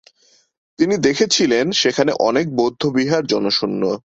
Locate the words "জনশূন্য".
3.25-3.81